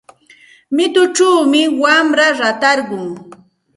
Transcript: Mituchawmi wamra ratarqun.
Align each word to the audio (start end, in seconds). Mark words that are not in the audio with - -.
Mituchawmi 0.75 1.61
wamra 1.81 2.27
ratarqun. 2.39 3.05